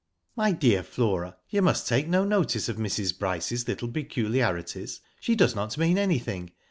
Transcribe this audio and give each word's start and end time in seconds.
*' 0.21 0.25
My 0.35 0.51
dear 0.51 0.81
Flora, 0.81 1.37
you 1.51 1.61
must 1.61 1.87
take 1.87 2.07
no 2.07 2.25
notice 2.25 2.67
of 2.67 2.77
Mrs. 2.77 3.15
Bryce's 3.19 3.67
little 3.67 3.87
peculiarities. 3.87 4.99
She 5.19 5.35
does 5.35 5.53
not 5.53 5.77
mean 5.77 5.99
anything. 5.99 6.49